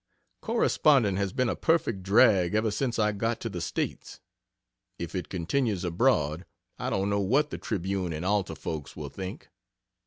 [0.41, 4.19] Corresponding has been a perfect drag ever since I got to the states.
[4.97, 6.43] If it continues abroad,
[6.79, 9.49] I don't know what the Tribune and Alta folks will think.